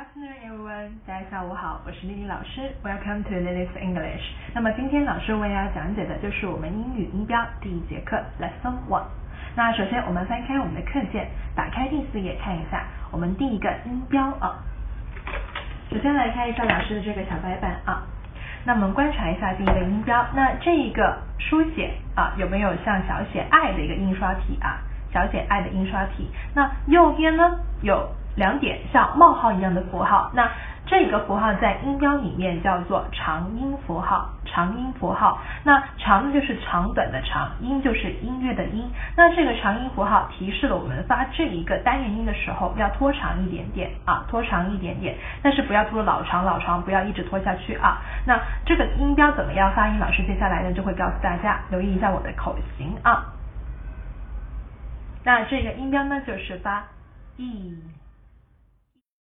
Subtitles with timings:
[0.00, 0.88] afternoon, everyone.
[1.06, 2.72] 大家下午好，我是丽丽老师。
[2.82, 4.22] Welcome to Lily's English.
[4.54, 9.04] 那么今天老师为大家讲解的就是我们英语音标第一节课 Lesson One。
[9.54, 12.82] 那首先我们翻开我们的课件，打开第四页看一下
[13.12, 14.64] 我们第一个音标啊。
[15.90, 18.02] 首先来看一下老师的这个小白板啊。
[18.64, 24.80] 那我们观察一下第一个音标，那这一个书写啊有没有像小写 I 的一个印刷体啊？
[25.12, 26.30] 小写 I 的印刷体。
[26.54, 28.08] 那右边呢有。
[28.36, 30.50] 两点像冒号一样的符号，那
[30.86, 35.38] 这个符号在音标里面叫做长音符号，长音符号。
[35.62, 38.90] 那长就是长短的长，音就是音乐的音。
[39.16, 47.98] 那这个长音符号提示了我们发这一个单元音的时候要拖长一点点啊，拖长一点点，但是不要拖老长老长，不要一直拖下去啊。
[48.26, 49.98] 那这个音标怎么样发音？
[50.00, 53.26] 老师接下来呢就会告诉大家，留意一下我的口型啊。
[55.22, 56.82] 那这个音标呢就是发
[57.36, 57.76] e。